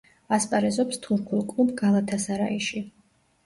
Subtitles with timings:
[0.37, 2.87] ასპარეზობს თურქულ კლუბ „გალათასარაიში“.